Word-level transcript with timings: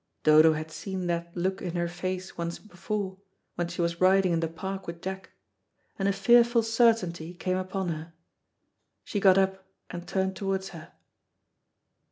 Dodo 0.23 0.53
had 0.53 0.71
seen 0.71 1.05
that 1.05 1.29
look 1.37 1.61
in 1.61 1.75
her 1.75 1.87
face 1.87 2.35
once 2.35 2.57
before, 2.57 3.19
when 3.53 3.67
she 3.67 3.83
was 3.83 4.01
riding 4.01 4.31
in 4.33 4.39
the 4.39 4.47
Park 4.47 4.87
with 4.87 4.99
Jack, 4.99 5.29
and 5.99 6.07
a 6.07 6.11
fearful 6.11 6.63
certainty 6.63 7.35
came 7.35 7.55
upon 7.57 7.89
her. 7.89 8.13
She 9.03 9.19
got 9.19 9.37
up 9.37 9.67
and 9.91 10.07
turned 10.07 10.35
towards 10.35 10.69
her. 10.69 10.93